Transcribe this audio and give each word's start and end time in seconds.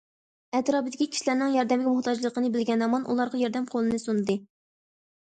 ئەتراپىدىكى 0.59 1.05
كىشىلەرنىڭ 1.15 1.51
ياردەمگە 1.55 1.91
موھتاجلىقىنى 1.97 2.49
بىلگەن 2.55 2.81
ھامان 2.85 3.05
ئۇلارغا 3.11 3.41
ياردەم 3.43 3.67
قولىنى 3.75 4.01
سۇندى. 4.05 4.37